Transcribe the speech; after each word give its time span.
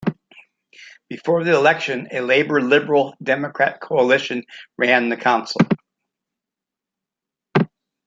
Before 1.09 1.43
the 1.43 1.53
election 1.53 2.07
a 2.11 2.21
Labour-Liberal 2.21 3.13
Democrat 3.21 3.79
coalition 3.79 4.45
ran 4.75 5.09
the 5.09 5.15
council. 5.15 5.61